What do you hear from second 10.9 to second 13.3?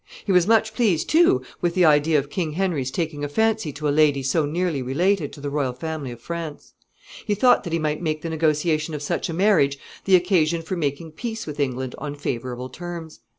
peace with England on favorable terms.